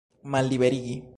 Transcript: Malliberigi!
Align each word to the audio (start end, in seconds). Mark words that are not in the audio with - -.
Malliberigi! 0.23 1.01